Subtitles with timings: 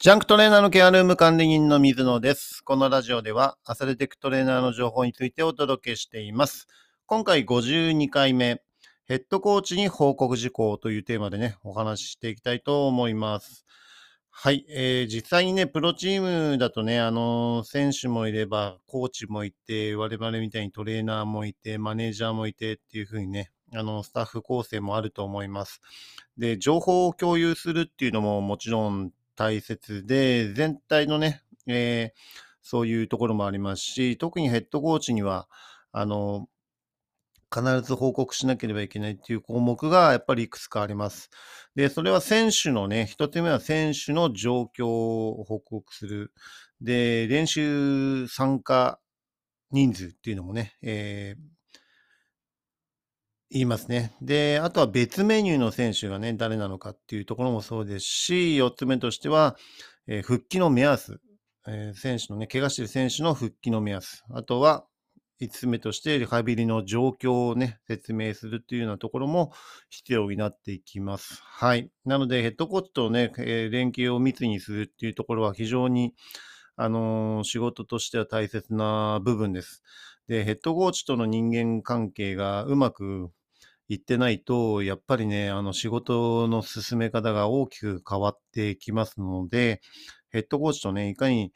[0.00, 2.62] ジャンクトレーナーのケアルーム管理人の水野です。
[2.62, 6.68] このラジオではアスレティックトレーナーの情報についてお届けしています。
[7.06, 8.62] 今回52回目、
[9.06, 13.66] ヘッドコーチに報告事項というテーマでね、お話ししていきたいと思います。
[14.30, 25.80] はい、えー実際にね、プロチームだとね、あの選手もいれば、コーチもいて、我々みたいにトレーナーもいて、マネージャーもいてっていう風にね、あの、スタッフ構成もあると思います。
[26.36, 32.20] で、情報を共有するっていうのももちろん大切で、全体のね、えー
[32.60, 35.48] そういうところもありますし、特にヘッドコーチには、
[35.90, 36.48] あの、
[37.54, 41.30] 必ず報告しなければいけないっていう項目がやっぱりいくつかあります。
[41.74, 46.32] で、それは選手のね、一つ目は選手の状況を報告する。
[46.82, 49.00] で、練習参加
[49.70, 51.57] 人数っていうのもね、えー
[53.50, 54.12] 言いますね。
[54.20, 59.56] で、あとは別メニューの選手がね、誰なのかっていうところもそうですし、4つ目としては、
[60.06, 61.20] えー復帰の目安、
[61.66, 64.84] えー選手のね、怪我してる選手の復帰の目安、あとは
[65.40, 69.52] 5つ目としてリハビリの状況をね、説明するっていうようなところも
[69.88, 71.40] 必要になっていきます。
[71.42, 71.90] はい。
[72.04, 76.12] なので、ヘッドコーチとね、えー連携を密にするっていうところは非常に、
[76.76, 79.82] あのー仕事としては大切な部分です。
[80.28, 83.30] で、ヘッドコーチとの人間関係がうまく
[83.88, 89.80] いってないと、やっぱりね、あの仕事の進め方が大きく変わってきますので、
[90.30, 91.52] ヘッドコーチとね、いかに、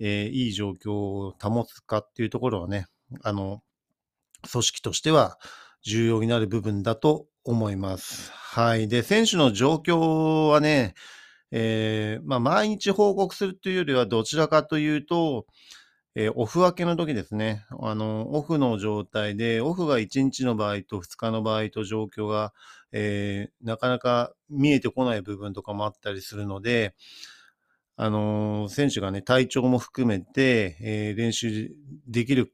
[0.00, 2.86] えーいい状況を保つかっていうところはね、
[3.22, 3.62] あの、
[4.50, 5.38] 組織としては
[5.82, 8.30] 重要になる部分だと思います。
[8.32, 8.88] はい。
[8.88, 10.94] で、選手の状況はね、
[11.50, 15.46] えーまあ、毎日報告するというよりは、どちらかというと、
[16.14, 17.64] えーオフ明けの時ですね。
[17.80, 22.52] あの、オフの状態で、オフが1日の場合と2日の場合と状況が、
[22.92, 26.94] えーなかなか見えてこない部分とかもあったりするので、
[27.96, 31.70] あのー選手がね、体調も含めて、えー練習
[32.06, 32.52] できる、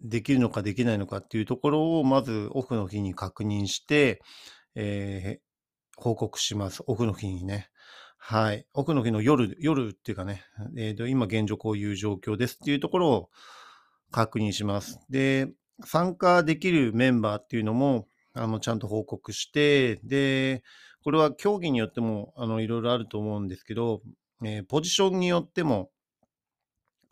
[0.00, 4.20] できるのかできないのかっていうところを、まずオフの日に確認して、
[4.74, 5.50] えー
[5.96, 6.82] 報告します。
[6.86, 7.70] オフの日にね。
[8.22, 8.66] はい。
[8.74, 10.44] オフの日の夜、夜っていうかね、
[10.76, 13.30] えーと今現状こういう状況ですっていうところを
[14.12, 15.00] 確認します。
[15.08, 15.50] で、
[15.84, 20.62] 参加できるメンバーっていうのも、あの、ちゃんと報告して、で、
[21.02, 24.02] これは競技によっても、あの、いろいろあると思うんですけど、
[24.44, 25.90] えーポジションによっても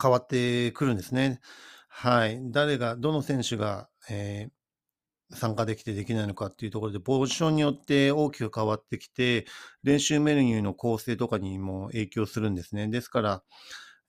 [0.01, 1.39] 変わってくるんですね。
[1.87, 2.39] はい。
[2.51, 4.58] 誰が、どの選手が、えー
[5.31, 9.45] 参加できてできないのかっていうところで、ポジションによって大きく変わってきて、
[9.83, 12.87] 練習メニューの構成とかにも影響するんですね。
[12.87, 13.43] ですから、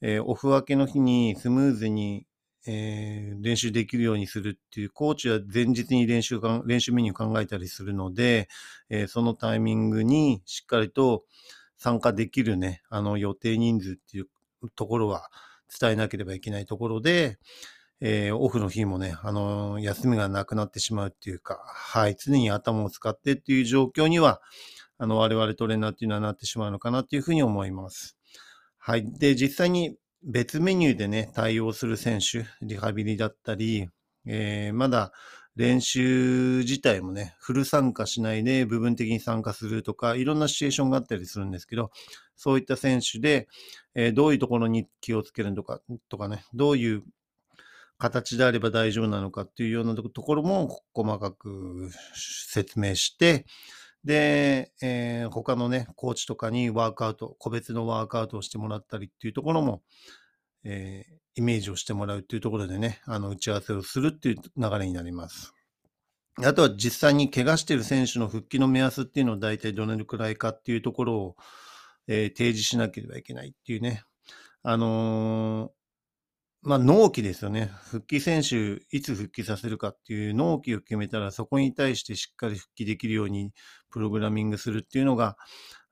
[0.00, 2.26] えーオフ明けの日にスムーズに、
[2.66, 8.48] えー練習できるようにするっていう、コーチは前日に練習か練習メニュー考えたりするので、
[8.88, 11.25] えーそのタイミングにしっかりと
[11.76, 14.28] 参加できるね、あの予定人数っていう
[14.75, 15.30] ところは
[15.80, 17.38] 伝えなければいけないところで、
[18.00, 24.41] えーオフの日もね、あのー休みがなくなってしまうっていうか、はい、常に頭を使ってっていう状況には、
[24.99, 28.16] あの、我々トレーナーっていうのはなってしまうのかなっていうふうに思います。
[28.78, 29.12] はい。
[29.19, 33.89] で、実際に別メニューでね、対応する選手、リハビリだったり、
[34.27, 35.12] えーまだ
[35.56, 41.91] 練習自体もね、フル参加しないで部分的に参加するとか、いろんなシチュエーションがあったりするんですけど、
[42.37, 43.49] そういった選手で、
[43.94, 47.03] えーどういうところに気をつけるのか、とかね、どういう
[48.00, 51.91] 形であれば大丈夫なのかっていうようなところも細かく
[52.49, 53.47] 説明して、
[54.05, 59.83] で、えー他のね、コーチとかにワークアウト、個別のワークアウトをしてもらったりっていうところも、
[60.65, 65.55] えーイメージをしてもらうっていうところでね、あの、打ち合わせをするっていう流れになります。
[66.39, 71.37] あとは実際に怪我している選手の復帰の目安っていうのを大体どれくらいかっていうところを、
[72.09, 74.03] えー提示しなければいけないっていうね。
[74.62, 75.72] あの
[76.62, 77.71] まあ、納期ですよね。
[77.84, 83.53] 復帰選手、いつ復帰させるかっていう納期を決めたら、そこに対してしっかり復帰できるように
[83.91, 85.37] プログラミングするっていうのが、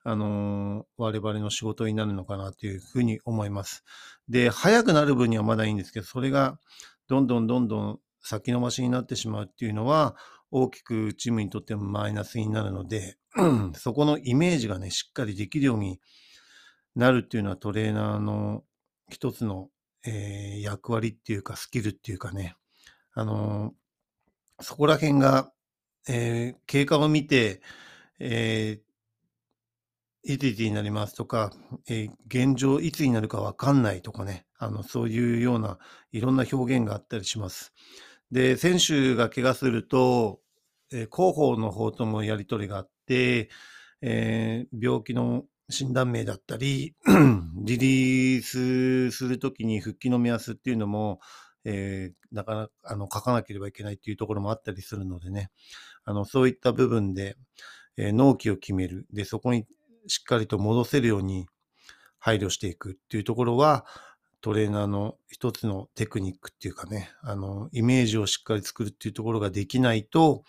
[0.03, 3.83] あのー我々の仕事になるのかなというふうに思います。
[4.29, 6.59] で、早くなる分にはまだいいんですけど、それが
[7.07, 10.15] どんどんどんどん先延ばしになってしまうっていうのは、
[10.51, 13.17] 大きくチームにとってもマイナスになるので、
[13.75, 15.99] そこのイメージがね、しっかりできるように
[16.95, 18.63] なるっていうのはトレーナーの
[19.09, 19.69] 一つの、
[20.05, 22.55] えー役割っていうかスキルっていうかね、
[23.13, 23.73] あのー
[24.61, 25.51] そこら辺が、
[26.09, 27.61] えー経過を見て、
[28.19, 28.89] えー
[30.23, 31.51] いついつになりますとか、
[31.87, 35.79] えー現状いつになるかわかんないとかね、あの、そういうような
[36.11, 37.73] いろんな表現があったりします。
[38.31, 40.41] で、選手が怪我すると、
[40.91, 43.49] えー広報の方ともやり取りがあって、
[44.01, 46.95] えー病気の診断名だったり、
[47.63, 51.19] リリースするときに復帰の目安っていうのも、
[51.65, 55.51] えー、なかなかあの書かなければいけないっていうところもあったりするのでね、
[56.05, 57.35] あのそういった部分で、
[57.97, 59.05] えー、納期を決める。
[59.13, 59.65] で、そこに
[60.07, 61.47] しっかりと戻せるように
[62.17, 63.85] 配慮していくっていうところは、
[64.41, 70.43] トレーナーの一つのテクニックっていうかね、あの、イメージをしっかり作るっていうところができないと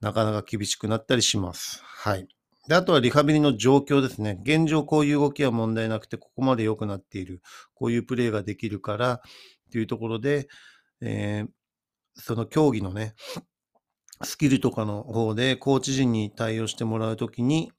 [0.00, 1.82] なかなか厳しくなったりします。
[1.82, 2.28] はい。
[2.68, 4.40] で、あとはリハビリの状況ですね。
[4.42, 7.42] 現状こういう動きは問題なくて、ここまで良くなっている。
[7.74, 9.20] こういうプレーができるからっ
[9.70, 10.48] ていうところで、
[11.00, 11.48] えー、
[12.14, 13.14] その競技のね、
[14.22, 17.72] スキルとかの方でコーチ陣に対応してもらうときに、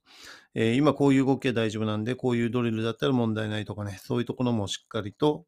[0.53, 5.45] えー、今こういう動きは大丈夫なんで、こういうドリルだったら問題ないとかね、そういうところもしっかりと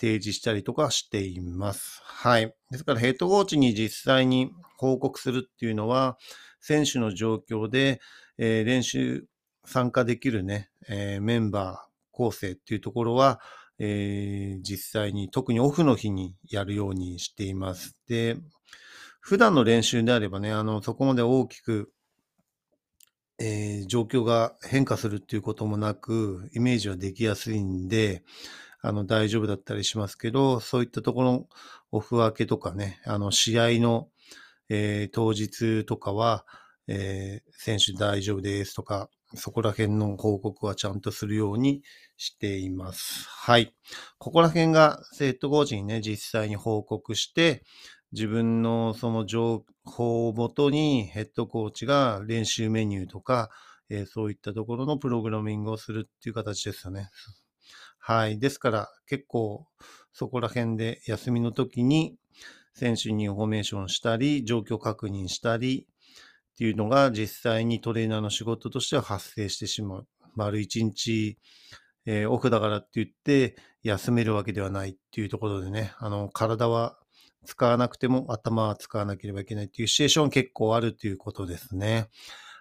[0.00, 2.00] 提示したりとかしています。
[2.02, 2.54] はい。
[2.70, 6.16] ですからヘッドコーチに実際に報告するっていうのは、
[6.60, 8.00] 選手の状況で、
[8.38, 9.26] えー、練習
[9.64, 13.40] 参加できるね、えー、メンバー構成っていうところは、
[13.78, 17.96] えー、実際に特にオフの日にやるようにしています。
[18.08, 18.36] で、
[19.20, 21.92] 普段の練習であればね、あの、そこまで大きく
[23.42, 28.22] えー、状況が変化するっていうこともなく、イメージはできやすいんで、
[28.82, 31.48] あの、大丈夫だったりしますけど、そういったところ、
[31.90, 34.08] オフ分けとかね、あの、試合の、
[34.70, 36.46] えー、当日とかは、
[36.86, 41.82] えー、選手大丈夫ですとか、そこら辺の報告はちゃんとするように
[42.16, 43.28] しています。
[43.28, 43.74] はい。
[44.18, 47.64] ここら辺が生徒コーチにね、実際に報告して、
[48.12, 53.50] 自分のその情報をもとにヘッドコーチが練習メニューとか、
[53.88, 57.10] えー、そういったところのプログラミングをするっていう形ですよね。
[57.98, 58.38] はい。
[58.38, 59.66] ですから結構
[60.12, 62.16] そこら辺で休みの時に
[62.80, 65.86] 選手にインフォメーションしたり、状況確認したり
[66.52, 70.06] っていうのが実際にトレーナーの仕事としては発生してしまう。
[70.34, 71.36] 丸一日、
[72.06, 76.96] えー、オフだからって言って休めるわけではないっていうところでね、あの、体は
[77.44, 82.08] 使わなくても頭は使わなければいけないっていうシチュエーション結構あるということですね。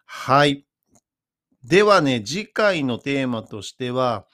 [0.05, 0.65] はい。
[1.63, 4.25] ではね、次回のテーマとしては、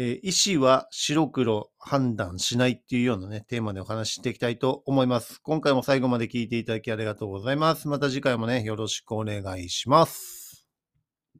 [0.00, 5.40] えー、意思は白黒判断しないっていうようなね、テーマでお話ししていきたいと思います。
[5.42, 7.88] 今回も最後まで聞いていただきありがとうございます。
[7.88, 10.47] また次回もね、よろしくお願いします。